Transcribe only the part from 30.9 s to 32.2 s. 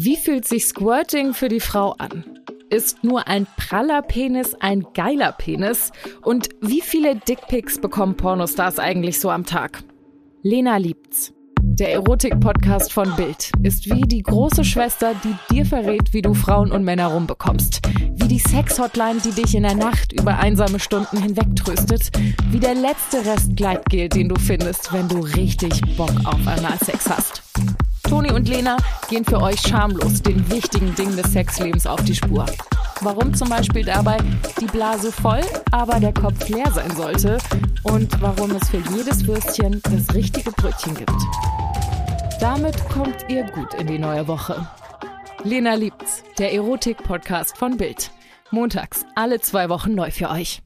Dingen des Sexlebens auf die